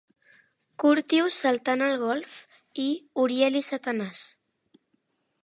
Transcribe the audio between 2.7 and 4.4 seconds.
i "Uriel i Satanàs".